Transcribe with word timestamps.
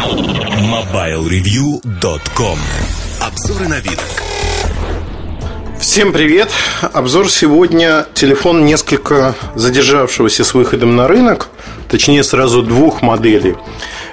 MobileReview.com 0.00 2.58
Обзоры 3.20 3.68
на 3.68 3.80
вид. 3.80 4.00
Всем 5.78 6.14
привет! 6.14 6.50
Обзор 6.80 7.30
сегодня 7.30 8.06
телефон 8.14 8.64
несколько 8.64 9.34
задержавшегося 9.54 10.44
с 10.44 10.54
выходом 10.54 10.96
на 10.96 11.06
рынок, 11.06 11.48
точнее 11.90 12.24
сразу 12.24 12.62
двух 12.62 13.02
моделей. 13.02 13.56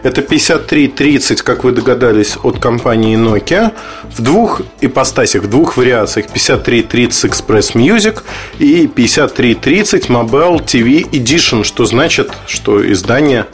Это 0.03 0.21
5330, 0.21 1.41
как 1.41 1.63
вы 1.63 1.71
догадались, 1.71 2.35
от 2.43 2.59
компании 2.59 3.17
Nokia 3.17 3.71
в 4.11 4.21
двух 4.21 4.63
ипостасях, 4.81 5.43
в 5.43 5.49
двух 5.49 5.77
вариациях 5.77 6.27
5330 6.27 7.31
Express 7.31 7.75
Music 7.75 8.23
и 8.59 8.87
5330 8.87 10.09
Mobile 10.09 10.61
TV 10.65 11.09
Edition, 11.11 11.63
что 11.63 11.85
значит, 11.85 12.33
что 12.45 12.85
издание 12.91 13.45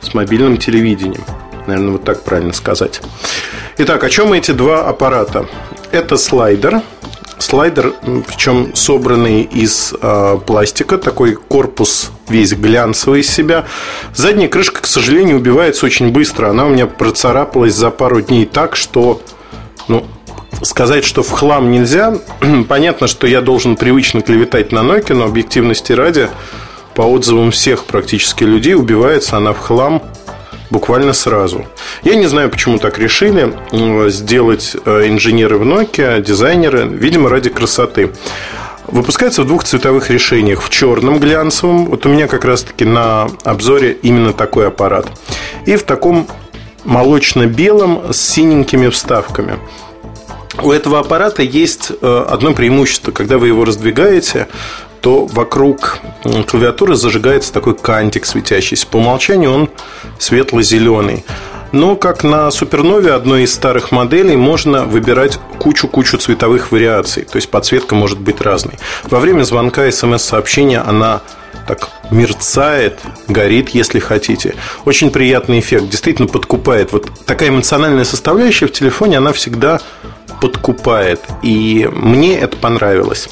с 0.00 0.14
мобильным 0.14 0.56
телевидением. 0.56 1.22
Наверное, 1.66 1.92
вот 1.92 2.04
так 2.04 2.22
правильно 2.22 2.52
сказать. 2.52 3.00
Итак, 3.78 4.04
о 4.04 4.10
чем 4.10 4.32
эти 4.32 4.52
два 4.52 4.86
аппарата? 4.88 5.46
Это 5.90 6.16
слайдер. 6.16 6.82
Слайдер, 7.38 7.92
причем 8.26 8.74
собранный 8.74 9.42
из 9.42 9.92
э, 10.00 10.38
пластика, 10.46 10.96
такой 10.96 11.34
корпус 11.34 12.10
весь 12.28 12.54
глянцевый 12.54 13.20
из 13.20 13.30
себя. 13.30 13.66
Задняя 14.14 14.48
крышка, 14.48 14.80
к 14.80 14.86
сожалению, 14.86 15.36
убивается 15.36 15.84
очень 15.86 16.10
быстро. 16.10 16.48
Она 16.48 16.64
у 16.64 16.70
меня 16.70 16.86
процарапалась 16.86 17.74
за 17.74 17.90
пару 17.90 18.22
дней 18.22 18.46
так, 18.46 18.74
что 18.74 19.20
ну, 19.88 20.06
сказать, 20.62 21.04
что 21.04 21.22
в 21.22 21.30
хлам 21.30 21.70
нельзя. 21.70 22.16
Понятно, 22.68 23.06
что 23.06 23.26
я 23.26 23.40
должен 23.40 23.76
привычно 23.76 24.22
клеветать 24.22 24.72
на 24.72 24.78
Nokia, 24.78 25.14
но 25.14 25.24
объективности 25.24 25.92
ради, 25.92 26.28
по 26.94 27.02
отзывам 27.02 27.50
всех 27.50 27.84
практически 27.84 28.44
людей, 28.44 28.74
убивается 28.74 29.36
она 29.36 29.52
в 29.52 29.58
хлам 29.58 30.02
буквально 30.70 31.12
сразу. 31.12 31.66
Я 32.02 32.14
не 32.14 32.26
знаю, 32.26 32.50
почему 32.50 32.78
так 32.78 32.98
решили 32.98 33.52
сделать 34.10 34.76
э, 34.84 35.08
инженеры 35.08 35.58
в 35.58 35.62
Nokia, 35.62 36.20
дизайнеры, 36.20 36.86
видимо, 36.86 37.28
ради 37.28 37.50
красоты. 37.50 38.12
Выпускается 38.86 39.42
в 39.42 39.46
двух 39.46 39.64
цветовых 39.64 40.10
решениях. 40.10 40.62
В 40.62 40.70
черном 40.70 41.18
глянцевом, 41.18 41.86
вот 41.86 42.06
у 42.06 42.08
меня 42.08 42.28
как 42.28 42.44
раз-таки 42.44 42.84
на 42.84 43.28
обзоре 43.42 43.92
именно 44.02 44.32
такой 44.32 44.68
аппарат. 44.68 45.06
И 45.64 45.76
в 45.76 45.82
таком 45.82 46.28
молочно-белом 46.84 48.12
с 48.12 48.20
синенькими 48.20 48.88
вставками. 48.88 49.58
У 50.62 50.70
этого 50.70 51.00
аппарата 51.00 51.42
есть 51.42 51.92
э, 52.00 52.24
одно 52.28 52.54
преимущество. 52.54 53.10
Когда 53.10 53.38
вы 53.38 53.48
его 53.48 53.64
раздвигаете, 53.64 54.48
то 55.06 55.24
вокруг 55.26 56.00
клавиатуры 56.48 56.96
зажигается 56.96 57.52
такой 57.52 57.76
кантик 57.76 58.26
светящийся. 58.26 58.88
По 58.88 58.96
умолчанию 58.96 59.52
он 59.52 59.70
светло-зеленый. 60.18 61.24
Но, 61.70 61.94
как 61.94 62.24
на 62.24 62.50
Супернове, 62.50 63.12
одной 63.12 63.44
из 63.44 63.54
старых 63.54 63.92
моделей, 63.92 64.34
можно 64.34 64.84
выбирать 64.84 65.38
кучу-кучу 65.60 66.18
цветовых 66.18 66.72
вариаций. 66.72 67.22
То 67.22 67.36
есть 67.36 67.48
подсветка 67.50 67.94
может 67.94 68.18
быть 68.18 68.40
разной. 68.40 68.74
Во 69.04 69.20
время 69.20 69.44
звонка 69.44 69.88
смс-сообщения 69.88 70.80
она 70.80 71.20
так 71.68 71.88
мерцает, 72.10 72.98
горит, 73.28 73.68
если 73.68 74.00
хотите. 74.00 74.56
Очень 74.86 75.12
приятный 75.12 75.60
эффект, 75.60 75.88
действительно 75.88 76.26
подкупает. 76.26 76.90
Вот 76.90 77.12
такая 77.26 77.50
эмоциональная 77.50 78.04
составляющая 78.04 78.66
в 78.66 78.72
телефоне, 78.72 79.18
она 79.18 79.32
всегда 79.32 79.80
подкупает. 80.40 81.20
И 81.44 81.88
мне 81.92 82.36
это 82.40 82.56
понравилось. 82.56 83.28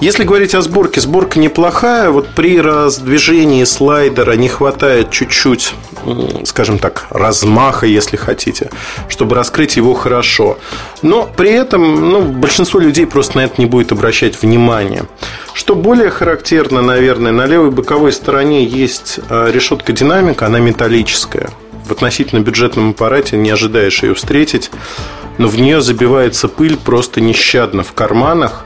Если 0.00 0.24
говорить 0.24 0.54
о 0.54 0.60
сборке, 0.60 1.00
сборка 1.00 1.38
неплохая. 1.38 2.10
Вот 2.10 2.28
при 2.28 2.60
раздвижении 2.60 3.62
слайдера 3.64 4.32
не 4.32 4.48
хватает 4.48 5.10
чуть-чуть, 5.10 5.72
скажем 6.44 6.78
так, 6.78 7.06
размаха, 7.10 7.86
если 7.86 8.16
хотите, 8.16 8.70
чтобы 9.08 9.36
раскрыть 9.36 9.76
его 9.76 9.94
хорошо. 9.94 10.58
Но 11.02 11.28
при 11.36 11.50
этом 11.50 12.10
ну, 12.10 12.22
большинство 12.22 12.80
людей 12.80 13.06
просто 13.06 13.38
на 13.38 13.44
это 13.44 13.54
не 13.58 13.66
будет 13.66 13.92
обращать 13.92 14.42
внимания. 14.42 15.04
Что 15.52 15.76
более 15.76 16.10
характерно, 16.10 16.82
наверное, 16.82 17.32
на 17.32 17.46
левой 17.46 17.70
боковой 17.70 18.12
стороне 18.12 18.64
есть 18.64 19.20
а, 19.30 19.50
решетка 19.50 19.92
динамика, 19.92 20.46
она 20.46 20.58
металлическая. 20.58 21.50
В 21.86 21.92
относительно 21.92 22.40
бюджетном 22.40 22.90
аппарате 22.90 23.36
не 23.36 23.50
ожидаешь 23.50 24.02
ее 24.02 24.14
встретить 24.14 24.70
но 25.38 25.48
в 25.48 25.58
нее 25.58 25.80
забивается 25.80 26.48
пыль 26.48 26.76
просто 26.76 27.20
нещадно 27.20 27.82
в 27.82 27.92
карманах. 27.92 28.64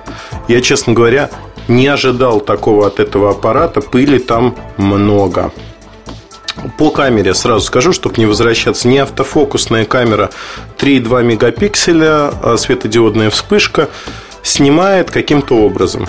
Я, 0.49 0.61
честно 0.61 0.93
говоря, 0.93 1.31
не 1.69 1.87
ожидал 1.87 2.41
такого 2.41 2.87
от 2.87 3.01
этого 3.01 3.31
аппарата. 3.31 3.81
Пыли 3.81 4.19
там 4.19 4.57
много. 4.77 5.53
По 6.77 6.91
камере 6.91 7.35
сразу 7.35 7.65
скажу, 7.65 7.93
чтобы 7.93 8.17
не 8.19 8.27
возвращаться. 8.27 8.89
Не 8.89 8.99
автофокусная 8.99 9.85
камера 9.85 10.31
3,2 10.79 11.23
мегапикселя, 11.23 12.33
а 12.43 12.57
светодиодная 12.59 13.31
вспышка 13.31 13.89
снимает 14.43 15.11
каким-то 15.11 15.57
образом. 15.57 16.09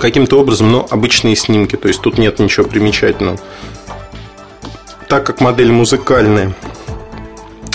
Каким-то 0.00 0.40
образом, 0.40 0.72
но 0.72 0.86
обычные 0.90 1.36
снимки. 1.36 1.76
То 1.76 1.88
есть 1.88 2.00
тут 2.00 2.18
нет 2.18 2.38
ничего 2.38 2.66
примечательного. 2.66 3.38
Так 5.08 5.26
как 5.26 5.40
модель 5.40 5.70
музыкальная, 5.70 6.54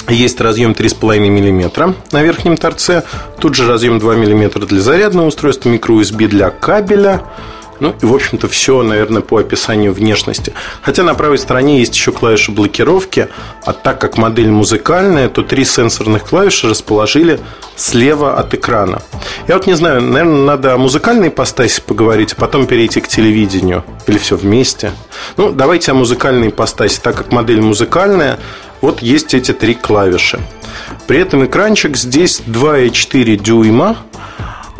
есть 0.09 0.41
разъем 0.41 0.71
3,5 0.71 1.19
мм 1.19 1.95
на 2.11 2.23
верхнем 2.23 2.57
торце. 2.57 3.03
Тут 3.39 3.55
же 3.55 3.67
разъем 3.67 3.99
2 3.99 4.15
мм 4.15 4.65
для 4.65 4.81
зарядного 4.81 5.27
устройства, 5.27 5.69
микро-USB 5.69 6.27
для 6.27 6.49
кабеля. 6.49 7.21
Ну 7.79 7.95
и, 8.01 8.05
в 8.05 8.13
общем-то, 8.13 8.47
все, 8.49 8.81
наверное, 8.83 9.21
по 9.21 9.37
описанию 9.37 9.93
внешности. 9.93 10.53
Хотя 10.81 11.03
на 11.03 11.13
правой 11.13 11.37
стороне 11.37 11.79
есть 11.79 11.95
еще 11.95 12.11
клавиши 12.11 12.51
блокировки, 12.51 13.29
а 13.65 13.73
так 13.73 14.01
как 14.01 14.17
модель 14.17 14.49
музыкальная, 14.49 15.29
то 15.29 15.43
три 15.43 15.63
сенсорных 15.63 16.25
клавиши 16.25 16.67
расположили 16.67 17.39
слева 17.75 18.37
от 18.37 18.53
экрана. 18.53 19.01
Я 19.47 19.55
вот 19.55 19.65
не 19.65 19.75
знаю, 19.75 20.01
наверное, 20.01 20.43
надо 20.43 20.73
о 20.73 20.77
музыкальной 20.77 21.29
ипостаси 21.29 21.81
поговорить, 21.85 22.33
а 22.33 22.35
потом 22.35 22.67
перейти 22.67 22.99
к 22.99 23.07
телевидению. 23.07 23.85
Или 24.07 24.17
все 24.17 24.35
вместе. 24.35 24.91
Ну, 25.37 25.51
давайте 25.51 25.91
о 25.91 25.95
музыкальной 25.95 26.49
ипостаси. 26.49 26.99
Так 27.01 27.15
как 27.15 27.31
модель 27.31 27.61
музыкальная, 27.61 28.39
вот 28.81 29.01
есть 29.01 29.33
эти 29.33 29.51
три 29.51 29.73
клавиши. 29.73 30.39
При 31.07 31.19
этом 31.19 31.45
экранчик 31.45 31.97
здесь 31.97 32.41
2,4 32.45 33.35
дюйма, 33.37 33.97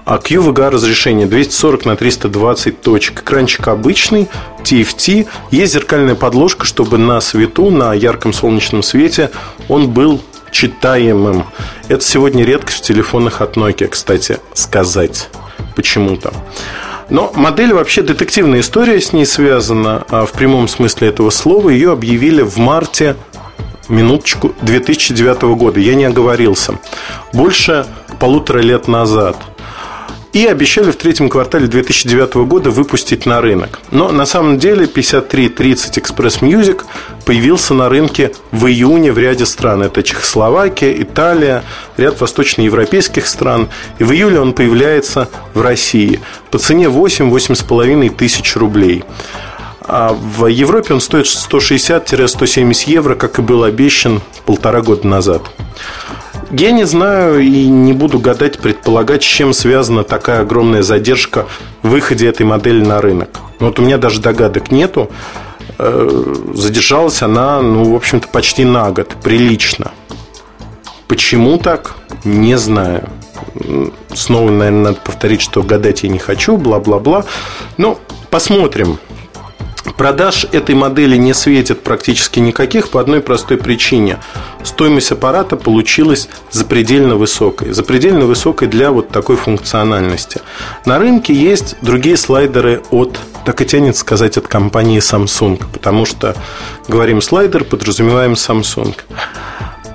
а 0.06 0.18
QVGA 0.18 0.70
разрешение 0.70 1.28
240 1.28 1.86
на 1.86 1.96
320 1.96 2.82
точек. 2.82 3.22
Экранчик 3.22 3.68
обычный, 3.68 4.28
TFT. 4.64 5.28
Есть 5.52 5.74
зеркальная 5.74 6.16
подложка, 6.16 6.66
чтобы 6.66 6.98
на 6.98 7.22
свету, 7.22 7.70
на 7.70 7.94
ярком 7.94 8.34
солнечном 8.34 8.82
свете 8.82 9.30
он 9.68 9.92
был 9.92 10.22
читаемым. 10.52 11.46
Это 11.90 12.04
сегодня 12.04 12.44
редкость 12.44 12.80
в 12.80 12.88
телефонах 12.88 13.42
от 13.42 13.56
Nokia, 13.56 13.88
кстати, 13.88 14.40
сказать 14.54 15.30
почему-то. 15.76 16.34
Но 17.10 17.32
модель 17.36 17.74
вообще 17.74 18.02
детективная 18.02 18.60
история 18.60 19.02
с 19.02 19.14
ней 19.14 19.26
связана 19.26 20.06
а 20.10 20.26
в 20.26 20.32
прямом 20.32 20.68
смысле 20.68 21.10
этого 21.10 21.30
слова. 21.32 21.70
Ее 21.70 21.92
объявили 21.92 22.42
в 22.42 22.58
марте 22.58 23.16
минуточку, 23.90 24.54
2009 24.62 25.42
года. 25.58 25.80
Я 25.80 25.96
не 25.96 26.06
оговорился. 26.06 26.80
Больше 27.34 27.86
полутора 28.20 28.60
лет 28.60 28.88
назад. 28.88 29.38
И 30.32 30.46
обещали 30.46 30.92
в 30.92 30.96
третьем 30.96 31.28
квартале 31.28 31.66
2009 31.66 32.36
года 32.48 32.70
выпустить 32.70 33.26
на 33.26 33.42
рынок. 33.42 33.80
Но 33.90 34.12
на 34.12 34.28
самом 34.28 34.60
деле 34.60 34.86
5330 34.86 35.98
Express 35.98 36.42
Music 36.42 36.84
появился 37.26 37.74
на 37.74 37.90
рынке 37.90 38.34
в 38.52 38.68
июне 38.68 39.12
в 39.12 39.18
ряде 39.18 39.48
стран. 39.48 39.82
Это 39.82 40.04
Чехословакия, 40.04 40.94
Италия, 41.02 41.64
ряд 41.98 42.22
восточноевропейских 42.22 43.26
стран. 43.26 43.70
И 43.98 44.04
в 44.04 44.12
июле 44.12 44.40
он 44.40 44.54
появляется 44.54 45.30
в 45.56 45.62
России 45.62 46.20
по 46.52 46.60
цене 46.60 46.86
8-8,5 46.86 48.16
тысяч 48.16 48.56
рублей. 48.56 49.04
А 49.92 50.14
в 50.14 50.46
Европе 50.46 50.94
он 50.94 51.02
стоит 51.02 51.26
160-170 51.26 52.90
евро, 52.92 53.16
как 53.16 53.40
и 53.40 53.42
был 53.42 53.64
обещан 53.64 54.22
полтора 54.46 54.82
года 54.82 55.08
назад. 55.08 55.42
Я 56.52 56.72
не 56.72 56.84
знаю 56.84 57.40
и 57.40 57.68
не 57.68 57.94
буду 57.94 58.20
гадать, 58.20 58.60
предполагать, 58.60 59.24
с 59.24 59.26
чем 59.26 59.52
связана 59.52 60.04
такая 60.04 60.42
огромная 60.42 60.84
задержка 60.84 61.48
в 61.82 61.90
выходе 61.90 62.28
этой 62.28 62.46
модели 62.46 62.86
на 62.86 63.02
рынок. 63.02 63.30
Но 63.60 63.68
вот 63.68 63.80
у 63.80 63.82
меня 63.82 63.98
даже 63.98 64.22
догадок 64.22 64.72
нету. 64.72 65.10
Э, 65.80 66.36
задержалась 66.54 67.24
она, 67.24 67.60
ну, 67.62 67.92
в 67.92 67.96
общем-то, 67.96 68.28
почти 68.28 68.66
на 68.66 68.92
год. 68.92 69.16
Прилично. 69.24 69.92
Почему 71.08 71.58
так? 71.58 71.96
Не 72.24 72.60
знаю. 72.60 73.10
Снова, 74.14 74.52
наверное, 74.52 74.84
надо 74.84 75.00
повторить, 75.04 75.42
что 75.42 75.64
гадать 75.64 76.04
я 76.04 76.10
не 76.10 76.20
хочу, 76.20 76.58
бла-бла-бла. 76.58 77.26
Ну, 77.78 77.98
посмотрим. 78.30 79.00
Продаж 79.98 80.46
этой 80.52 80.76
модели 80.76 81.18
не 81.18 81.34
светит 81.34 81.84
практически 81.84 82.40
никаких 82.40 82.90
по 82.90 83.00
одной 83.00 83.22
простой 83.22 83.58
причине. 83.58 84.20
Стоимость 84.64 85.12
аппарата 85.12 85.56
получилась 85.56 86.30
запредельно 86.52 87.16
высокой. 87.16 87.74
Запредельно 87.74 88.26
высокой 88.26 88.68
для 88.68 88.92
вот 88.92 89.10
такой 89.10 89.36
функциональности. 89.36 90.42
На 90.86 91.00
рынке 91.00 91.34
есть 91.34 91.76
другие 91.82 92.18
слайдеры 92.18 92.82
от, 92.92 93.20
так 93.46 93.62
и 93.62 93.66
тянет 93.66 93.98
сказать, 93.98 94.38
от 94.38 94.48
компании 94.48 95.00
Samsung. 95.00 95.64
Потому 95.72 96.06
что 96.06 96.36
говорим 96.88 97.22
слайдер, 97.22 97.64
подразумеваем 97.64 98.34
Samsung. 98.34 98.96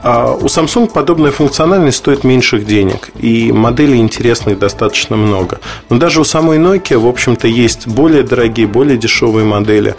А 0.06 0.34
у 0.34 0.44
Samsung 0.44 0.92
подобная 0.92 1.30
функциональность 1.30 1.96
стоит 1.96 2.24
меньших 2.24 2.66
денег, 2.66 3.08
и 3.18 3.50
моделей 3.52 3.96
интересных 3.96 4.58
достаточно 4.58 5.16
много. 5.16 5.60
Но 5.88 5.96
даже 5.96 6.20
у 6.20 6.24
самой 6.24 6.58
Nokia, 6.58 6.98
в 6.98 7.08
общем-то, 7.08 7.48
есть 7.48 7.86
более 7.86 8.22
дорогие, 8.22 8.66
более 8.66 8.98
дешевые 8.98 9.46
модели. 9.46 9.94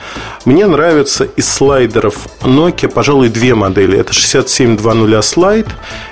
Мне 0.45 0.67
нравятся 0.67 1.23
из 1.23 1.51
слайдеров 1.51 2.27
Nokia, 2.41 2.87
пожалуй, 2.87 3.29
две 3.29 3.55
модели. 3.55 3.97
Это 3.97 4.13
6720 4.13 5.37
Slide, 5.37 5.69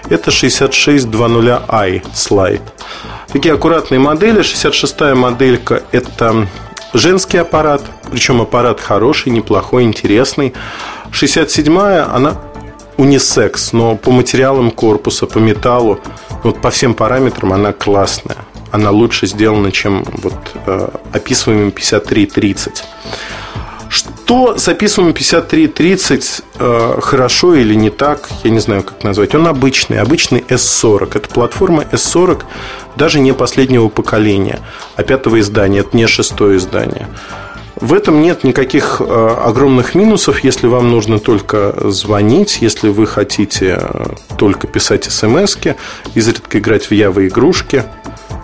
это 0.10 0.32
6620i 0.32 2.04
Slide. 2.16 2.62
Такие 3.32 3.54
аккуратные 3.54 4.00
модели. 4.00 4.42
66-я 4.42 5.14
моделька– 5.14 5.84
это 5.92 6.48
женский 6.96 7.38
аппарат, 7.38 7.84
причем 8.10 8.42
аппарат 8.42 8.82
хороший, 8.82 9.32
неплохой, 9.32 9.84
интересный. 9.84 10.54
67-я, 11.12 12.10
она 12.12 12.38
унисекс, 12.98 13.74
но 13.74 13.96
по 13.96 14.12
материалам 14.12 14.72
корпуса, 14.72 15.26
по 15.26 15.40
металлу, 15.40 16.00
вот 16.44 16.62
по 16.62 16.70
всем 16.70 16.94
параметрам 16.94 17.54
она 17.54 17.74
классная. 17.74 18.38
Она 18.72 18.90
лучше 18.90 19.28
сделана, 19.28 19.72
чем 19.72 20.04
вот 20.04 20.34
э, 20.66 20.90
описываемый 21.12 21.72
5330. 21.72 22.84
Что 23.90 24.58
с 24.58 24.68
описываемым 24.68 25.14
5330 25.14 26.42
э, 26.58 27.00
хорошо 27.02 27.54
или 27.54 27.76
не 27.76 27.92
так, 27.92 28.28
я 28.44 28.50
не 28.50 28.60
знаю, 28.60 28.82
как 28.82 29.04
назвать. 29.04 29.36
Он 29.36 29.48
обычный, 29.48 30.00
обычный 30.00 30.40
S40. 30.40 31.18
Это 31.18 31.30
платформа 31.30 31.84
S40 31.84 32.42
даже 32.96 33.20
не 33.20 33.34
последнего 33.34 33.90
поколения, 33.90 34.60
а 34.96 35.04
пятого 35.04 35.40
издания. 35.40 35.82
Это 35.82 35.96
не 35.96 36.08
шестое 36.08 36.58
издание. 36.58 37.08
В 37.76 37.94
этом 37.94 38.22
нет 38.22 38.44
никаких 38.44 39.02
э, 39.02 39.36
огромных 39.44 39.96
минусов, 39.96 40.44
если 40.44 40.68
вам 40.68 40.92
нужно 40.92 41.20
только 41.20 41.74
звонить, 41.90 42.60
если 42.62 42.90
вы 42.90 43.08
хотите 43.08 43.80
э, 43.80 44.06
только 44.38 44.68
писать 44.68 45.06
смс 45.06 45.58
изредка 46.14 46.60
играть 46.60 46.86
в 46.86 46.92
Явы 46.92 47.28
игрушки. 47.28 47.84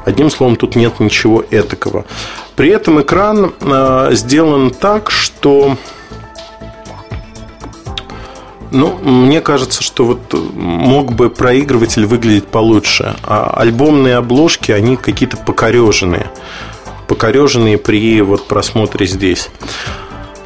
Одним 0.05 0.31
словом, 0.31 0.55
тут 0.55 0.75
нет 0.75 0.99
ничего 0.99 1.43
этакого. 1.51 2.05
При 2.55 2.69
этом 2.69 3.01
экран 3.01 3.53
э, 3.61 4.09
сделан 4.13 4.71
так, 4.71 5.11
что 5.11 5.77
ну, 8.71 8.97
мне 8.97 9.41
кажется, 9.41 9.83
что 9.83 10.05
вот 10.05 10.33
мог 10.53 11.13
бы 11.13 11.29
проигрыватель 11.29 12.05
выглядеть 12.05 12.47
получше. 12.47 13.15
А 13.23 13.53
альбомные 13.55 14.15
обложки, 14.15 14.71
они 14.71 14.95
какие-то 14.95 15.37
покореженные 15.37 16.31
покореженные 17.09 17.79
при 17.79 18.21
вот 18.21 18.47
просмотре 18.47 19.07
здесь. 19.07 19.49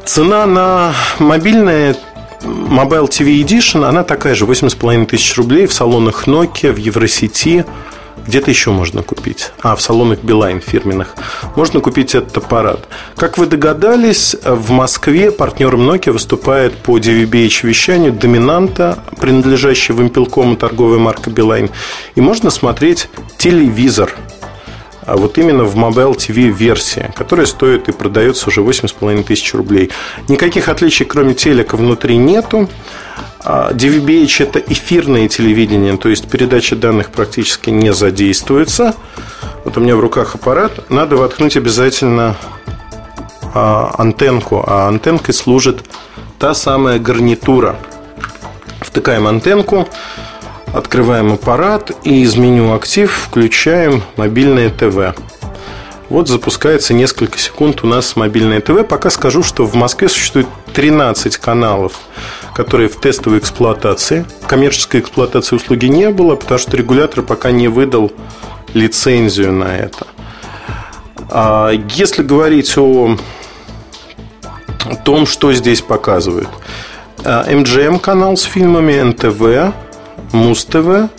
Цена 0.06 0.46
на 0.46 0.94
мобильное 1.18 1.94
Mobile 2.42 3.08
TV 3.08 3.42
Edition, 3.42 3.84
она 3.84 4.02
такая 4.02 4.34
же, 4.34 4.46
8,5 4.46 5.06
тысяч 5.06 5.36
рублей 5.36 5.66
в 5.66 5.72
салонах 5.72 6.26
Nokia, 6.26 6.72
в 6.72 6.78
Евросети, 6.78 7.64
где-то 8.26 8.50
еще 8.50 8.70
можно 8.70 9.02
купить. 9.02 9.52
А, 9.60 9.76
в 9.76 9.82
салонах 9.82 10.20
Билайн 10.20 10.60
фирменных. 10.60 11.14
Можно 11.56 11.80
купить 11.80 12.14
этот 12.14 12.36
аппарат. 12.38 12.80
Как 13.16 13.36
вы 13.36 13.46
догадались, 13.46 14.34
в 14.42 14.70
Москве 14.70 15.30
партнером 15.30 15.88
Nokia 15.88 16.12
выступает 16.12 16.76
по 16.78 16.98
DVB-H 16.98 17.64
вещанию 17.64 18.12
доминанта, 18.12 18.98
принадлежащая 19.20 19.94
Вимпелкому 19.96 20.56
торговая 20.56 20.98
марка 20.98 21.28
Билайн. 21.28 21.68
И 22.14 22.22
можно 22.22 22.48
смотреть 22.48 23.08
телевизор– 23.36 24.14
а 25.06 25.16
вот 25.16 25.38
именно 25.38 25.64
в 25.64 25.76
Mobile 25.76 26.16
TV 26.16 26.48
версии, 26.48 27.12
которая 27.14 27.46
стоит 27.46 27.88
и 27.88 27.92
продается 27.92 28.48
уже 28.48 28.60
8,5 28.60 29.24
тысяч 29.24 29.54
рублей. 29.54 29.90
Никаких 30.28 30.68
отличий, 30.68 31.04
кроме 31.04 31.34
телека, 31.34 31.76
внутри 31.76 32.16
нету. 32.16 32.68
DVB-H– 33.44 34.40
это 34.44 34.58
эфирное 34.58 35.28
телевидение, 35.28 35.98
то 35.98 36.08
есть 36.08 36.28
передача 36.28 36.76
данных 36.76 37.10
практически 37.10 37.68
не 37.68 37.92
задействуется. 37.92 38.94
Вот 39.64 39.76
у 39.76 39.80
меня 39.80 39.96
в 39.96 40.00
руках 40.00 40.34
аппарат. 40.34 40.90
Надо 40.90 41.16
воткнуть 41.16 41.56
обязательно 41.58 42.36
а, 43.54 43.94
антенку, 43.98 44.64
а 44.66 44.88
антенкой 44.88 45.34
служит 45.34 45.84
та 46.38 46.54
самая 46.54 46.98
гарнитура. 46.98 47.76
Втыкаем 48.80 49.26
антенку, 49.26 49.88
Открываем 50.74 51.32
аппарат 51.32 51.92
и 52.02 52.22
из 52.22 52.34
меню 52.34 52.74
«Актив» 52.74 53.12
включаем 53.12 54.02
мобильное 54.16 54.70
ТВ. 54.70 55.14
Вот 56.08 56.28
запускается 56.28 56.94
несколько 56.94 57.38
секунд 57.38 57.84
у 57.84 57.86
нас 57.86 58.16
мобильное 58.16 58.60
ТВ. 58.60 58.84
Пока 58.84 59.10
скажу, 59.10 59.44
что 59.44 59.66
в 59.66 59.74
Москве 59.74 60.08
существует 60.08 60.48
13 60.72 61.36
каналов, 61.36 61.92
которые 62.54 62.88
в 62.88 62.96
тестовой 62.96 63.38
эксплуатации. 63.38 64.26
Коммерческой 64.48 65.00
эксплуатации 65.00 65.54
услуги 65.54 65.86
не 65.86 66.10
было, 66.10 66.34
потому 66.34 66.58
что 66.58 66.76
регулятор 66.76 67.22
пока 67.22 67.52
не 67.52 67.68
выдал 67.68 68.10
лицензию 68.74 69.52
на 69.52 69.76
это. 69.76 70.08
А 71.30 71.70
если 71.70 72.24
говорить 72.24 72.76
о 72.76 73.16
том, 75.04 75.24
что 75.26 75.52
здесь 75.52 75.82
показывают. 75.82 76.48
MGM 77.22 78.00
канал 78.00 78.36
с 78.36 78.42
фильмами, 78.42 79.00
НТВ, 79.00 79.72
Муз-ТВ, 80.34 81.10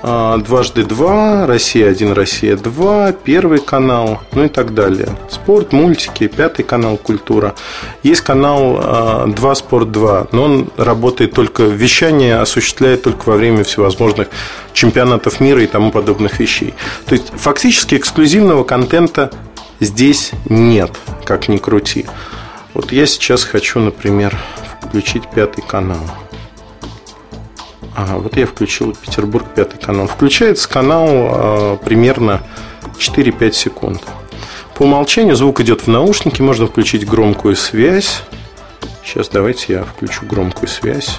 а, 0.00 0.36
дважды 0.38 0.84
два, 0.84 1.46
Россия 1.48 1.90
1, 1.90 2.12
Россия 2.12 2.56
2, 2.56 3.12
Первый 3.12 3.58
канал, 3.58 4.20
ну 4.32 4.44
и 4.44 4.48
так 4.48 4.72
далее. 4.72 5.08
Спорт, 5.28 5.72
мультики, 5.72 6.28
Пятый 6.28 6.62
канал, 6.62 6.96
Культура. 6.96 7.56
Есть 8.04 8.20
канал 8.20 9.26
2 9.26 9.50
а, 9.50 9.54
Спорт 9.56 9.90
2, 9.90 10.28
но 10.30 10.44
он 10.44 10.70
работает 10.76 11.32
только, 11.32 11.64
вещание 11.64 12.36
осуществляет 12.36 13.02
только 13.02 13.30
во 13.30 13.36
время 13.36 13.64
всевозможных 13.64 14.28
чемпионатов 14.72 15.40
мира 15.40 15.60
и 15.60 15.66
тому 15.66 15.90
подобных 15.90 16.38
вещей. 16.38 16.74
То 17.06 17.16
есть 17.16 17.32
фактически 17.34 17.96
эксклюзивного 17.96 18.62
контента 18.62 19.32
здесь 19.80 20.30
нет, 20.48 20.92
как 21.24 21.48
ни 21.48 21.56
крути. 21.56 22.06
Вот 22.74 22.92
я 22.92 23.06
сейчас 23.06 23.42
хочу, 23.42 23.80
например, 23.80 24.38
включить 24.80 25.24
Пятый 25.34 25.62
канал. 25.62 26.06
Вот 27.96 28.36
я 28.36 28.46
включил 28.46 28.94
Петербург 28.94 29.46
пятый 29.54 29.78
канал. 29.78 30.06
Включается 30.06 30.68
канал 30.68 31.06
э, 31.08 31.78
примерно 31.84 32.42
4-5 32.98 33.52
секунд. 33.52 34.02
По 34.76 34.82
умолчанию 34.82 35.34
звук 35.34 35.60
идет 35.60 35.82
в 35.82 35.88
наушники, 35.88 36.40
можно 36.40 36.66
включить 36.66 37.06
громкую 37.06 37.56
связь. 37.56 38.22
Сейчас 39.04 39.28
давайте 39.28 39.72
я 39.72 39.84
включу 39.84 40.24
громкую 40.26 40.68
связь. 40.68 41.18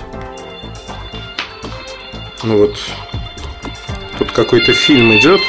Ну 2.44 2.58
вот, 2.58 2.78
тут 4.18 4.32
какой-то 4.32 4.72
фильм 4.74 5.18
идет. 5.18 5.42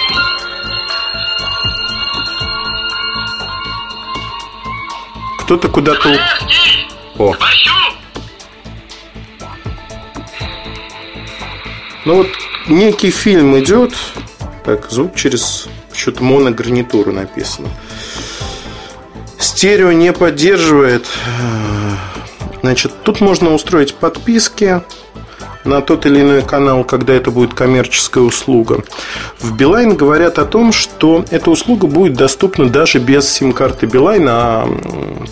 Кто-то 5.41 5.69
куда-то... 5.69 6.19
О, 7.19 7.35
Ну 12.11 12.17
вот 12.17 12.27
некий 12.67 13.13
фильм 13.13 13.57
идет, 13.61 13.95
так, 14.65 14.91
звук 14.91 15.15
через 15.15 15.69
что-то 15.93 16.25
моногарнитуру 16.25 17.13
написано. 17.13 17.69
Стерео 19.39 19.93
не 19.93 20.13
поддерживает. 20.13 21.07
Значит, 22.63 23.05
тут 23.05 23.21
можно 23.21 23.55
устроить 23.55 23.95
подписки 23.95 24.83
на 25.65 25.81
тот 25.81 26.07
или 26.07 26.21
иной 26.21 26.43
канал, 26.43 26.85
когда 26.85 27.13
это 27.13 27.31
будет 27.31 27.55
коммерческая 27.55 28.25
услуга. 28.25 28.83
В 29.39 29.55
Билайн 29.57 29.95
говорят 29.97 30.39
о 30.39 30.45
том, 30.45 30.73
что 30.73 31.25
эта 31.31 31.51
услуга 31.51 31.87
будет 31.87 32.15
доступна 32.15 32.69
даже 32.69 32.99
без 32.99 33.29
сим-карты 33.29 33.87
Билайн, 33.87 34.27
а 34.29 34.69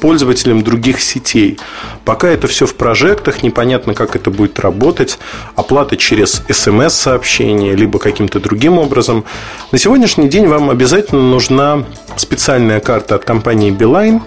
пользователям 0.01 0.63
других 0.63 1.01
сетей. 1.01 1.59
Пока 2.05 2.29
это 2.29 2.47
все 2.47 2.67
в 2.67 2.75
прожектах, 2.75 3.43
непонятно, 3.43 3.95
как 3.95 4.17
это 4.17 4.31
будет 4.31 4.59
работать. 4.61 5.19
Оплата 5.57 5.97
через 5.97 6.43
смс-сообщение, 6.51 7.75
либо 7.75 7.99
каким-то 7.99 8.41
другим 8.41 8.79
образом. 8.79 9.25
На 9.73 9.79
сегодняшний 9.79 10.29
день 10.29 10.47
вам 10.47 10.71
обязательно 10.71 11.23
нужна 11.23 11.85
специальная 12.17 12.81
карта 12.81 13.17
от 13.17 13.25
компании 13.25 13.71
Билайн, 13.71 14.23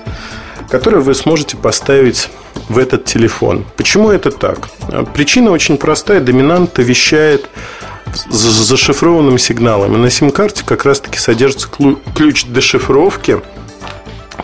которую 0.72 1.04
вы 1.04 1.14
сможете 1.14 1.58
поставить 1.58 2.30
в 2.70 2.78
этот 2.78 3.04
телефон. 3.04 3.66
Почему 3.76 4.10
это 4.10 4.32
так? 4.32 4.70
Причина 5.14 5.52
очень 5.52 5.78
простая. 5.78 6.22
Доминанта 6.22 6.82
вещает 6.82 7.50
с 8.30 8.38
зашифрованным 8.38 9.38
сигналом. 9.38 9.96
И 9.96 9.98
на 9.98 10.10
сим-карте 10.10 10.64
как 10.66 10.86
раз-таки 10.86 11.20
содержится 11.20 11.68
ключ 12.16 12.46
дешифровки, 12.46 13.42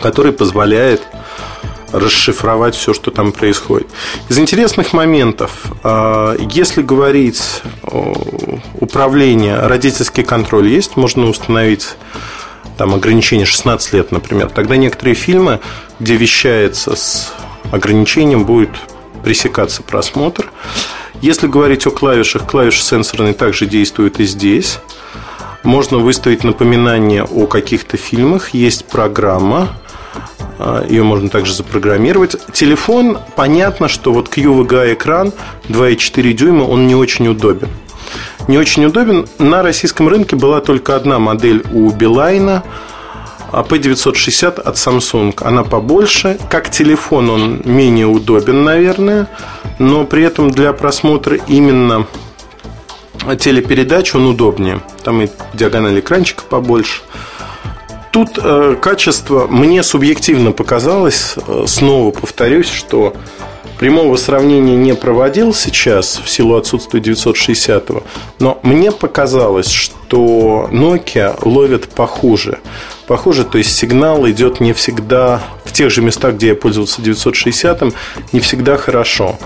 который 0.00 0.32
позволяет 0.32 1.02
расшифровать 1.92 2.74
все, 2.74 2.92
что 2.92 3.10
там 3.10 3.32
происходит. 3.32 3.88
Из 4.28 4.38
интересных 4.38 4.92
моментов, 4.92 5.64
а, 5.82 6.36
если 6.50 6.82
говорить 6.82 7.62
управление, 8.74 9.60
родительский 9.60 10.24
контроль 10.24 10.68
есть, 10.68 10.96
можно 10.96 11.26
установить 11.26 11.96
там 12.78 12.94
ограничение 12.94 13.44
16 13.44 13.92
лет, 13.92 14.12
например, 14.12 14.48
тогда 14.48 14.76
некоторые 14.76 15.16
фильмы, 15.16 15.60
где 15.98 16.16
вещается 16.16 16.94
с 16.94 17.34
ограничением, 17.72 18.44
будет 18.44 18.70
пресекаться 19.24 19.82
просмотр. 19.82 20.50
Если 21.20 21.48
говорить 21.48 21.86
о 21.86 21.90
клавишах, 21.90 22.46
клавиши 22.46 22.82
сенсорные 22.82 23.34
также 23.34 23.66
действуют 23.66 24.20
и 24.20 24.24
здесь. 24.24 24.78
Можно 25.64 25.98
выставить 25.98 26.44
напоминание 26.44 27.24
о 27.24 27.48
каких-то 27.48 27.96
фильмах. 27.96 28.54
Есть 28.54 28.86
программа, 28.86 29.76
а, 30.60 30.86
ее 30.88 31.02
можно 31.02 31.28
также 31.28 31.54
запрограммировать. 31.54 32.36
Телефон, 32.52 33.18
понятно, 33.34 33.88
что 33.88 34.12
вот 34.12 34.28
QVGA 34.28 34.94
экран 34.94 35.32
2,4 35.68 36.32
дюйма, 36.32 36.62
он 36.62 36.86
не 36.86 36.94
очень 36.94 37.26
удобен. 37.26 37.68
Не 38.48 38.58
очень 38.58 38.84
удобен. 38.84 39.28
На 39.38 39.62
российском 39.62 40.08
рынке 40.08 40.34
была 40.34 40.60
только 40.60 40.96
одна 40.96 41.20
модель 41.20 41.62
у 41.72 41.90
Билайна– 41.90 42.64
P960 43.52 44.60
от 44.60 44.76
Samsung. 44.76 45.34
Она 45.42 45.64
побольше. 45.64 46.38
Как 46.50 46.70
телефон 46.70 47.30
он 47.30 47.60
менее 47.64 48.06
удобен, 48.06 48.62
наверное. 48.64 49.28
Но 49.78 50.04
при 50.04 50.24
этом 50.24 50.50
для 50.50 50.72
просмотра 50.72 51.36
именно 51.46 52.06
телепередач 53.38 54.14
он 54.14 54.26
удобнее. 54.26 54.80
Там 55.02 55.22
и 55.22 55.28
диагональ 55.54 56.00
экранчика 56.00 56.44
побольше. 56.44 57.02
Тут 58.10 58.38
э, 58.42 58.76
качество 58.80 59.46
мне 59.46 59.82
субъективно 59.82 60.52
показалось, 60.52 61.34
э, 61.36 61.64
снова 61.66 62.10
повторюсь, 62.10 62.70
что 62.70 63.14
Прямого 63.78 64.16
сравнения 64.16 64.74
не 64.74 64.94
проводил 64.94 65.54
сейчас 65.54 66.20
в 66.24 66.28
силу 66.28 66.56
отсутствия 66.56 67.00
960 67.00 67.90
но 68.40 68.58
мне 68.62 68.90
показалось, 68.90 69.70
что 69.70 70.68
Nokia 70.72 71.38
ловит 71.42 71.88
похуже. 71.88 72.58
Похоже, 73.06 73.44
то 73.44 73.58
есть 73.58 73.74
сигнал 73.74 74.28
идет 74.28 74.60
не 74.60 74.72
всегда 74.72 75.42
в 75.64 75.72
тех 75.72 75.90
же 75.90 76.02
местах, 76.02 76.34
где 76.34 76.48
я 76.48 76.54
пользовался 76.54 77.00
960 77.02 77.94
не 78.32 78.40
всегда 78.40 78.76
хорошо. 78.76 79.38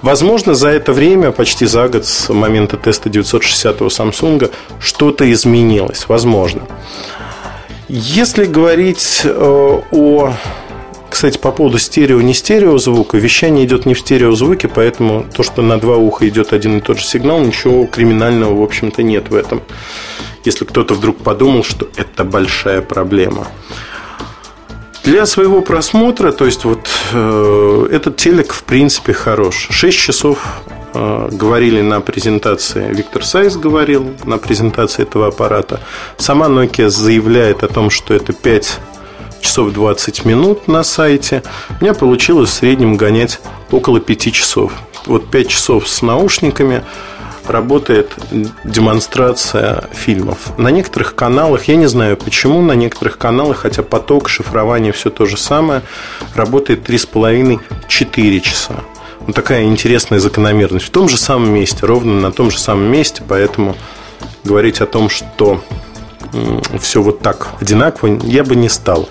Возможно, 0.00 0.54
за 0.54 0.68
это 0.68 0.92
время, 0.92 1.30
почти 1.32 1.66
за 1.66 1.88
год 1.88 2.06
с 2.06 2.28
момента 2.32 2.76
теста 2.76 3.08
960 3.08 3.80
Samsung, 3.80 4.50
что-то 4.80 5.30
изменилось. 5.30 6.06
Возможно. 6.08 6.62
Если 7.88 8.46
говорить 8.46 9.22
э, 9.24 9.80
о 9.90 10.32
кстати, 11.12 11.36
по 11.36 11.52
поводу 11.52 11.78
стерео, 11.78 12.22
не 12.22 12.32
стерео 12.32 12.78
звука, 12.78 13.18
вещание 13.18 13.66
идет 13.66 13.84
не 13.84 13.92
в 13.92 14.00
стерео 14.00 14.32
звуке, 14.32 14.66
поэтому 14.66 15.26
то, 15.36 15.42
что 15.42 15.60
на 15.60 15.78
два 15.78 15.98
уха 15.98 16.26
идет 16.26 16.54
один 16.54 16.78
и 16.78 16.80
тот 16.80 16.98
же 16.98 17.04
сигнал, 17.04 17.40
ничего 17.40 17.84
криминального, 17.84 18.58
в 18.58 18.62
общем-то, 18.62 19.02
нет 19.02 19.28
в 19.28 19.34
этом. 19.34 19.62
Если 20.46 20.64
кто-то 20.64 20.94
вдруг 20.94 21.18
подумал, 21.18 21.64
что 21.64 21.86
это 21.96 22.24
большая 22.24 22.80
проблема. 22.80 23.46
Для 25.04 25.26
своего 25.26 25.60
просмотра, 25.60 26.32
то 26.32 26.46
есть 26.46 26.64
вот 26.64 26.88
э, 27.12 27.88
этот 27.92 28.16
телек 28.16 28.54
в 28.54 28.62
принципе 28.64 29.12
хорош. 29.12 29.68
6 29.70 29.98
часов 29.98 30.62
э, 30.94 31.28
говорили 31.30 31.82
на 31.82 32.00
презентации, 32.00 32.88
Виктор 32.90 33.22
Сайс 33.22 33.56
говорил 33.56 34.14
на 34.24 34.38
презентации 34.38 35.02
этого 35.02 35.26
аппарата. 35.26 35.80
Сама 36.16 36.46
Nokia 36.46 36.88
заявляет 36.88 37.64
о 37.64 37.68
том, 37.68 37.90
что 37.90 38.14
это 38.14 38.32
5 38.32 38.80
часов 39.52 39.74
20 39.74 40.24
минут 40.24 40.66
на 40.66 40.82
сайте, 40.82 41.42
у 41.78 41.84
меня 41.84 41.92
получилось 41.92 42.48
в 42.48 42.54
среднем 42.54 42.96
гонять 42.96 43.38
около 43.70 44.00
5 44.00 44.32
часов. 44.32 44.72
Вот 45.04 45.30
5 45.30 45.48
часов 45.48 45.88
с 45.88 46.00
наушниками 46.00 46.82
работает 47.46 48.16
демонстрация 48.64 49.90
фильмов. 49.92 50.38
На 50.56 50.68
некоторых 50.68 51.14
каналах, 51.14 51.64
я 51.64 51.76
не 51.76 51.86
знаю 51.86 52.16
почему, 52.16 52.62
на 52.62 52.72
некоторых 52.72 53.18
каналах, 53.18 53.58
хотя 53.58 53.82
поток, 53.82 54.30
шифрование, 54.30 54.90
все 54.94 55.10
то 55.10 55.26
же 55.26 55.36
самое, 55.36 55.82
работает 56.34 56.88
3,5-4 56.88 58.40
часа. 58.40 58.76
Вот 59.20 59.36
такая 59.36 59.64
интересная 59.64 60.18
закономерность. 60.18 60.86
В 60.86 60.90
том 60.90 61.10
же 61.10 61.18
самом 61.18 61.52
месте, 61.52 61.84
ровно 61.84 62.18
на 62.18 62.32
том 62.32 62.50
же 62.50 62.58
самом 62.58 62.90
месте, 62.90 63.22
поэтому 63.28 63.76
говорить 64.44 64.80
о 64.80 64.86
том, 64.86 65.10
что 65.10 65.60
все 66.80 67.02
вот 67.02 67.20
так 67.20 67.48
одинаково, 67.60 68.18
я 68.24 68.44
бы 68.44 68.56
не 68.56 68.70
стал. 68.70 69.10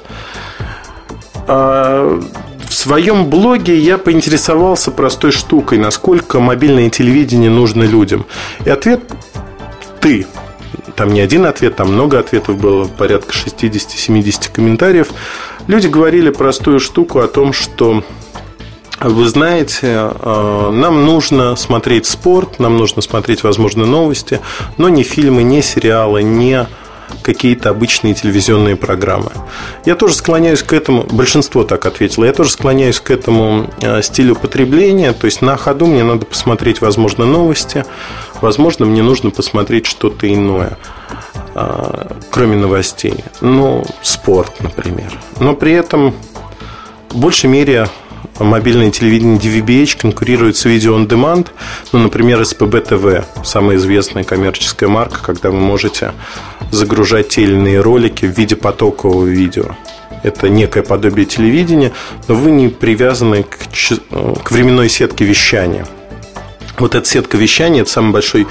А, 1.53 2.17
в 2.65 2.73
своем 2.73 3.29
блоге 3.29 3.77
я 3.77 3.97
поинтересовался 3.97 4.89
простой 4.89 5.31
штукой, 5.31 5.79
насколько 5.79 6.39
мобильное 6.39 6.89
телевидение 6.89 7.49
нужно 7.49 7.83
людям. 7.83 8.25
И 8.63 8.69
ответ 8.69 9.01
ты. 9.99 10.25
Там 10.95 11.13
не 11.13 11.19
один 11.19 11.45
ответ, 11.45 11.75
там 11.75 11.91
много 11.91 12.19
ответов 12.19 12.57
было, 12.57 12.85
порядка 12.85 13.33
60-70 13.33 14.49
комментариев. 14.53 15.09
Люди 15.67 15.87
говорили 15.87 16.29
простую 16.29 16.79
штуку 16.79 17.19
о 17.19 17.27
том, 17.27 17.51
что 17.51 18.01
вы 19.01 19.27
знаете, 19.27 19.87
а, 19.93 20.71
нам 20.71 21.05
нужно 21.05 21.57
смотреть 21.57 22.05
спорт, 22.05 22.59
нам 22.59 22.77
нужно 22.77 23.01
смотреть, 23.01 23.43
возможно, 23.43 23.85
новости, 23.85 24.39
но 24.77 24.87
не 24.87 25.03
фильмы, 25.03 25.43
не 25.43 25.61
сериалы, 25.61 26.23
не 26.23 26.65
какие-то 27.21 27.69
обычные 27.69 28.13
телевизионные 28.13 28.75
программы. 28.75 29.31
Я 29.85 29.95
тоже 29.95 30.15
склоняюсь 30.15 30.63
к 30.63 30.73
этому, 30.73 31.03
большинство 31.03 31.63
так 31.63 31.85
ответило, 31.85 32.25
я 32.25 32.33
тоже 32.33 32.51
склоняюсь 32.51 32.99
к 32.99 33.11
этому 33.11 33.69
э, 33.81 34.01
стилю 34.01 34.35
потребления, 34.35 35.13
то 35.13 35.25
есть 35.25 35.41
на 35.41 35.57
ходу 35.57 35.85
мне 35.85 36.03
надо 36.03 36.25
посмотреть, 36.25 36.81
возможно, 36.81 37.25
новости, 37.25 37.85
возможно, 38.41 38.85
мне 38.85 39.03
нужно 39.03 39.31
посмотреть 39.31 39.85
что-то 39.85 40.31
иное 40.31 40.77
э, 41.55 42.07
кроме 42.29 42.57
новостей. 42.57 43.23
Ну, 43.41 43.85
спорт, 44.01 44.61
например. 44.61 45.11
Но 45.39 45.55
при 45.55 45.73
этом 45.73 46.13
в 47.09 47.17
большей 47.17 47.49
мере 47.49 47.87
мобильное 48.39 48.91
телевидение 48.91 49.37
DVB-H 49.37 49.97
конкурирует 49.97 50.57
с 50.57 50.65
видео 50.65 50.97
on 50.97 51.07
demand, 51.07 51.47
ну, 51.91 51.99
например, 51.99 52.41
SPB 52.41 52.87
TV, 52.87 53.25
самая 53.43 53.77
известная 53.77 54.23
коммерческая 54.23 54.89
марка, 54.89 55.19
когда 55.23 55.51
вы 55.51 55.59
можете 55.59 56.13
загружать 56.71 57.29
те 57.29 57.43
или 57.43 57.53
иные 57.53 57.81
ролики 57.81 58.25
в 58.25 58.37
виде 58.37 58.55
потокового 58.55 59.25
видео. 59.25 59.75
Это 60.23 60.49
некое 60.49 60.83
подобие 60.83 61.25
телевидения, 61.25 61.91
но 62.27 62.35
вы 62.35 62.51
не 62.51 62.69
привязаны 62.69 63.43
к, 63.43 63.57
к 64.43 64.51
временной 64.51 64.89
сетке 64.89 65.25
вещания. 65.25 65.87
Вот 66.77 66.95
эта 66.95 67.07
сетка 67.07 67.37
вещания– 67.37 67.81
это 67.83 67.89
самый 67.89 68.11
большой 68.11 68.47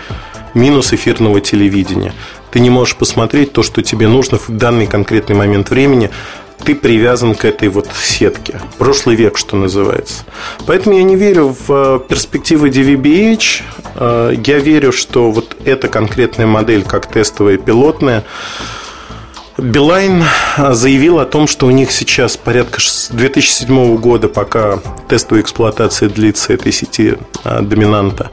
минус 0.54 0.92
эфирного 0.92 1.40
телевидения. 1.40 2.12
Ты 2.50 2.60
не 2.60 2.70
можешь 2.70 2.96
посмотреть 2.96 3.52
то, 3.52 3.62
что 3.62 3.82
тебе 3.82 4.08
нужно 4.08 4.38
в 4.38 4.48
данный 4.48 4.86
конкретный 4.86 5.36
момент 5.36 5.70
времени, 5.70 6.10
ты 6.64 6.74
привязан 6.74 7.34
к 7.34 7.44
этой 7.44 7.68
вот 7.68 7.88
сетке. 8.02 8.60
Прошлый 8.78 9.16
век, 9.16 9.36
что 9.38 9.56
называется. 9.56 10.24
Поэтому 10.66 10.96
я 10.96 11.02
не 11.02 11.16
верю 11.16 11.56
в 11.66 11.70
э, 11.70 12.00
перспективы 12.08 12.68
DVB-H. 12.68 13.62
Э, 13.96 14.34
я 14.46 14.58
верю, 14.58 14.92
что 14.92 15.30
вот 15.30 15.56
эта 15.64 15.88
конкретная 15.88 16.46
модель, 16.46 16.82
как 16.82 17.06
тестовая 17.06 17.56
пилотная, 17.56 18.24
Билайн 19.58 20.22
э, 20.56 20.72
заявил 20.72 21.18
о 21.18 21.26
том, 21.26 21.46
что 21.46 21.66
у 21.66 21.70
них 21.70 21.90
сейчас 21.92 22.36
порядка 22.36 22.80
с 22.80 23.08
2007 23.10 23.96
года, 23.96 24.28
пока 24.28 24.80
тестовая 25.08 25.42
эксплуатация 25.42 26.08
длится 26.08 26.52
этой 26.52 26.72
сети 26.72 27.18
доминанта, 27.44 28.30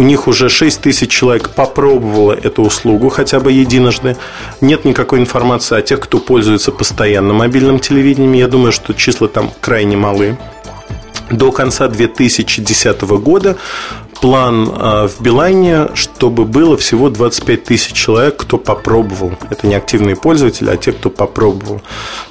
у 0.00 0.02
них 0.02 0.28
уже 0.28 0.48
6 0.48 0.80
тысяч 0.80 1.10
человек 1.10 1.50
попробовало 1.50 2.32
эту 2.32 2.62
услугу 2.62 3.10
хотя 3.10 3.38
бы 3.38 3.52
единожды. 3.52 4.16
Нет 4.62 4.86
никакой 4.86 5.18
информации 5.18 5.76
о 5.76 5.82
тех, 5.82 6.00
кто 6.00 6.18
пользуется 6.20 6.72
постоянно 6.72 7.34
мобильным 7.34 7.78
телевидением. 7.78 8.32
Я 8.32 8.48
думаю, 8.48 8.72
что 8.72 8.94
числа 8.94 9.28
там 9.28 9.50
крайне 9.60 9.98
малы. 9.98 10.38
До 11.30 11.52
конца 11.52 11.86
2010 11.86 13.02
года 13.02 13.58
план 14.22 14.70
а, 14.72 15.06
в 15.06 15.20
Билайне, 15.20 15.88
чтобы 15.92 16.46
было 16.46 16.78
всего 16.78 17.10
25 17.10 17.64
тысяч 17.64 17.92
человек, 17.92 18.38
кто 18.38 18.56
попробовал. 18.56 19.32
Это 19.50 19.66
не 19.66 19.74
активные 19.74 20.16
пользователи, 20.16 20.70
а 20.70 20.78
те, 20.78 20.92
кто 20.92 21.10
попробовал. 21.10 21.82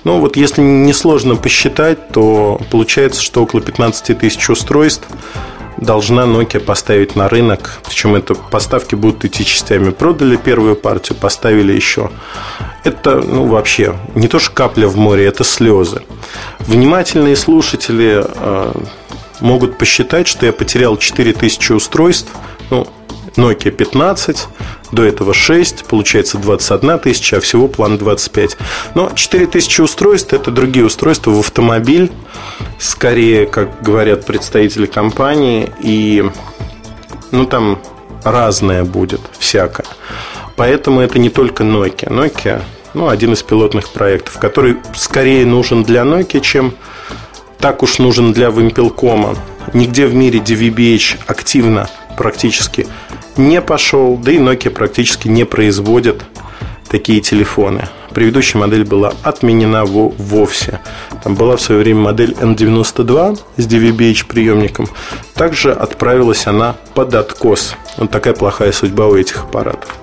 Ну, 0.03 0.19
вот 0.19 0.37
если 0.37 0.61
несложно 0.63 1.35
посчитать, 1.35 2.09
то 2.09 2.59
получается, 2.71 3.21
что 3.21 3.43
около 3.43 3.61
15 3.61 4.17
тысяч 4.17 4.49
устройств 4.49 5.07
должна 5.77 6.23
Nokia 6.23 6.59
поставить 6.59 7.15
на 7.15 7.29
рынок. 7.29 7.79
Причем 7.85 8.15
это 8.15 8.35
поставки 8.35 8.95
будут 8.95 9.25
идти 9.25 9.45
частями. 9.45 9.91
Продали 9.91 10.35
первую 10.37 10.75
партию, 10.75 11.17
поставили 11.17 11.73
еще. 11.73 12.11
Это, 12.83 13.21
ну, 13.21 13.47
вообще, 13.47 13.95
не 14.15 14.27
то 14.27 14.39
что 14.39 14.51
капля 14.51 14.87
в 14.87 14.97
море, 14.97 15.25
это 15.25 15.43
слезы. 15.43 16.01
Внимательные 16.59 17.35
слушатели 17.35 18.23
э, 18.25 18.71
могут 19.41 19.77
посчитать, 19.77 20.27
что 20.27 20.45
я 20.45 20.53
потерял 20.53 20.97
4000 20.97 21.71
устройств, 21.73 22.31
ну, 22.69 22.87
Nokia 23.35 23.71
15, 23.71 24.47
до 24.91 25.03
этого 25.03 25.33
6, 25.33 25.85
получается 25.85 26.37
21 26.37 26.99
тысяча, 26.99 27.37
а 27.37 27.39
всего 27.39 27.67
план 27.67 27.97
25. 27.97 28.57
Но 28.95 29.11
4 29.13 29.47
тысячи 29.47 29.81
устройств– 29.81 30.33
это 30.33 30.51
другие 30.51 30.85
устройства 30.85 31.31
в 31.31 31.39
автомобиль, 31.39 32.11
скорее, 32.79 33.45
как 33.45 33.81
говорят 33.81 34.25
представители 34.25 34.85
компании, 34.85 35.71
и 35.81 36.29
ну 37.31 37.45
там 37.45 37.79
разное 38.23 38.83
будет, 38.83 39.21
всякое. 39.37 39.85
Поэтому 40.55 41.01
это 41.01 41.19
не 41.19 41.29
только 41.29 41.63
Nokia. 41.63 42.09
Nokia 42.09 42.61
ну, 42.93 43.07
один 43.07 43.33
из 43.33 43.43
пилотных 43.43 43.89
проектов, 43.89 44.39
который 44.39 44.77
скорее 44.95 45.45
нужен 45.45 45.83
для 45.83 46.01
Nokia, 46.01 46.41
чем 46.41 46.73
так 47.59 47.83
уж 47.83 47.99
нужен 47.99 48.33
для 48.33 48.47
Wimpelcom. 48.47 49.37
Нигде 49.73 50.07
в 50.07 50.15
мире 50.15 50.39
DVB-H 50.39 51.17
активно 51.27 51.89
практически 52.17 52.87
не 53.39 53.61
пошел, 53.61 54.17
да 54.17 54.31
и 54.31 54.37
Nokia 54.37 54.69
практически 54.69 55.27
не 55.27 55.45
производит 55.45 56.23
такие 56.89 57.21
телефоны. 57.21 57.87
Предыдущая 58.13 58.59
модель 58.59 58.83
была 58.83 59.13
отменена 59.23 59.85
вовсе. 59.85 60.81
Там 61.23 61.35
была 61.35 61.55
в 61.55 61.61
свое 61.61 61.81
время 61.81 62.01
модель 62.01 62.31
N92 62.31 63.39
с 63.57 63.67
DVB-H 63.67 64.25
приемником. 64.27 64.87
Также 65.35 65.71
отправилась 65.71 66.47
она 66.47 66.75
под 66.95 67.13
откос. 67.13 67.75
Вот 67.97 68.11
такая 68.11 68.33
плохая 68.33 68.71
судьба 68.71 69.07
у 69.07 69.15
этих 69.15 69.43
аппаратов. 69.43 69.95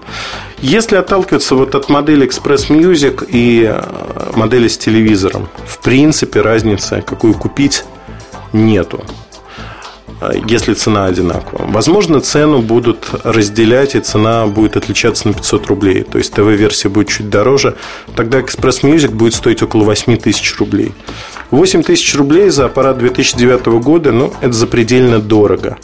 Если 0.58 0.96
отталкиваться 0.96 1.54
вот 1.54 1.74
от 1.74 1.88
модели 1.88 2.26
Express 2.26 2.70
Music 2.70 3.26
и 3.28 3.68
э, 3.68 3.82
модели 4.34 4.68
с 4.68 4.78
телевизором, 4.78 5.48
в 5.66 5.78
принципе 5.80 6.40
разницы, 6.40 7.04
какую 7.06 7.34
купить, 7.34 7.84
нету 8.52 9.04
если 10.48 10.74
цена 10.74 11.04
одинакова. 11.06 11.66
Возможно, 11.66 12.20
цену 12.20 12.62
будут 12.62 13.08
разделять, 13.24 13.94
и 13.94 14.00
цена 14.00 14.46
будет 14.46 14.76
отличаться 14.76 15.28
на 15.28 15.34
500 15.34 15.66
рублей. 15.66 16.02
То 16.02 16.18
есть 16.18 16.32
ТВ-версия 16.32 16.88
будет 16.88 17.08
чуть 17.08 17.28
дороже. 17.28 17.76
Тогда 18.14 18.40
Express 18.40 18.82
Music 18.82 19.10
будет 19.10 19.34
стоить 19.34 19.62
около 19.62 19.84
8 19.84 20.16
тысяч 20.16 20.56
рублей. 20.58 20.92
8 21.50 21.82
тысяч 21.82 22.14
рублей 22.14 22.48
за 22.50 22.66
аппарат 22.66 22.98
2009 22.98 23.66
года, 23.66 24.12
ну, 24.12 24.32
это 24.40 24.52
запредельно 24.52 25.18
дорого. 25.18 25.78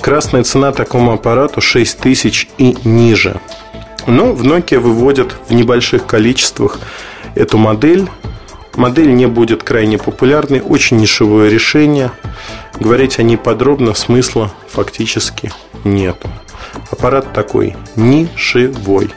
Красная 0.00 0.42
цена 0.42 0.72
такому 0.72 1.12
аппарату 1.12 1.60
6 1.60 1.98
тысяч 1.98 2.48
и 2.58 2.76
ниже. 2.84 3.40
Но 4.06 4.32
в 4.32 4.42
Nokia 4.42 4.80
выводят 4.80 5.36
в 5.48 5.54
небольших 5.54 6.06
количествах 6.06 6.78
эту 7.34 7.58
модель. 7.58 8.08
Модель 8.76 9.14
не 9.14 9.26
будет 9.26 9.62
крайне 9.62 9.98
популярной, 9.98 10.60
очень 10.60 10.96
нишевое 10.96 11.50
решение. 11.50 12.10
Говорить 12.80 13.18
о 13.18 13.22
ней 13.22 13.36
подробно 13.36 13.94
смысла 13.94 14.50
фактически 14.68 15.52
нету. 15.84 16.28
Аппарат 16.90 17.32
такой 17.32 17.76
нишевой, 17.96 19.10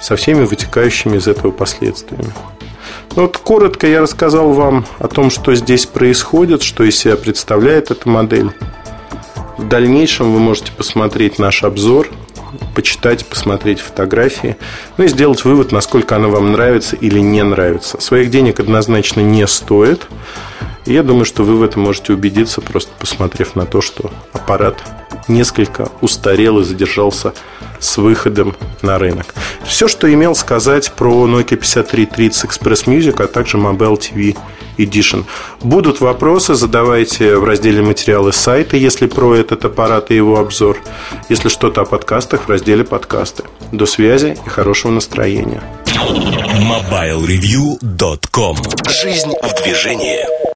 со 0.00 0.16
всеми 0.16 0.44
вытекающими 0.44 1.16
из 1.16 1.26
этого 1.26 1.50
последствиями. 1.50 2.32
Ну, 3.16 3.22
вот 3.22 3.38
коротко 3.38 3.86
я 3.86 4.02
рассказал 4.02 4.52
вам 4.52 4.84
о 4.98 5.08
том, 5.08 5.30
что 5.30 5.54
здесь 5.54 5.86
происходит, 5.86 6.62
что 6.62 6.84
из 6.84 6.96
себя 6.96 7.16
представляет 7.16 7.90
эта 7.90 8.08
модель. 8.08 8.50
В 9.56 9.66
дальнейшем 9.66 10.32
вы 10.32 10.38
можете 10.38 10.70
посмотреть 10.72 11.38
наш 11.38 11.64
обзор 11.64 12.08
почитать, 12.74 13.26
посмотреть 13.26 13.80
фотографии, 13.80 14.56
ну 14.96 15.04
и 15.04 15.08
сделать 15.08 15.44
вывод, 15.44 15.72
насколько 15.72 16.16
она 16.16 16.28
вам 16.28 16.52
нравится 16.52 16.96
или 16.96 17.18
не 17.18 17.42
нравится. 17.42 18.00
Своих 18.00 18.30
денег 18.30 18.60
однозначно 18.60 19.20
не 19.20 19.46
стоит. 19.46 20.06
И 20.86 20.94
я 20.94 21.02
думаю, 21.02 21.24
что 21.24 21.44
вы 21.44 21.56
в 21.56 21.62
этом 21.62 21.82
можете 21.82 22.12
убедиться, 22.12 22.60
просто 22.60 22.90
посмотрев 22.98 23.54
на 23.54 23.66
то, 23.66 23.80
что 23.80 24.10
аппарат 24.32 24.82
несколько 25.28 25.90
устарел 26.00 26.60
и 26.60 26.64
задержался 26.64 27.34
с 27.80 27.98
выходом 27.98 28.56
на 28.82 28.98
рынок. 28.98 29.34
Все, 29.64 29.88
что 29.88 30.12
имел 30.12 30.34
сказать 30.34 30.92
про 30.92 31.26
Nokia 31.26 31.56
5330 31.56 32.44
Express 32.44 32.86
Music, 32.86 33.22
а 33.22 33.26
также 33.26 33.58
Mobile 33.58 33.98
TV 33.98 34.36
Edition. 34.78 35.24
Будут 35.60 36.00
вопросы, 36.00 36.54
задавайте 36.54 37.36
в 37.36 37.44
разделе 37.44 37.82
материалы 37.82 38.32
сайта, 38.32 38.76
если 38.76 39.06
про 39.06 39.34
этот 39.34 39.64
аппарат 39.64 40.10
и 40.10 40.16
его 40.16 40.38
обзор. 40.38 40.78
Если 41.28 41.48
что-то 41.48 41.82
о 41.82 41.84
подкастах, 41.84 42.46
в 42.46 42.48
разделе 42.48 42.84
подкасты. 42.84 43.44
До 43.72 43.86
связи 43.86 44.38
и 44.44 44.48
хорошего 44.48 44.92
настроения. 44.92 45.62
MobileReview.com 45.86 48.56
Жизнь 48.88 49.32
в 49.42 49.62
движении. 49.62 50.47